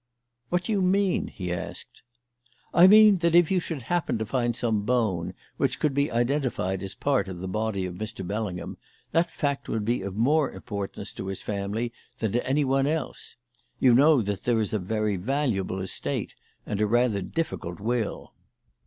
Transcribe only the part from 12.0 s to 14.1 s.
than to anyone else. You